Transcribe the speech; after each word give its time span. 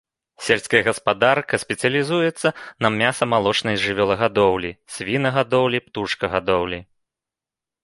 Сельская 0.45 0.79
гаспадарка 0.87 1.59
спецыялізуецца 1.63 2.47
на 2.87 2.91
мяса-малочнай 2.97 3.75
жывёлагадоўлі, 3.85 4.71
свінагадоўлі, 4.97 5.85
птушкагадоўлі. 5.91 6.83